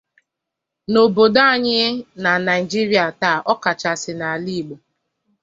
[0.91, 1.81] N’obodo anyị
[2.23, 4.75] na Nigeria taa ọkachasi n’ala Igbo